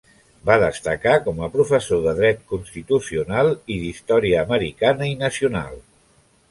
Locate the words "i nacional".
5.15-5.81